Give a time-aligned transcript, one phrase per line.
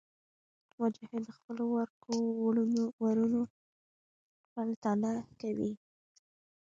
[0.79, 2.11] مجاهد د خپلو ورکو
[3.05, 3.41] وروڼو
[4.51, 5.71] پلټنه کوي.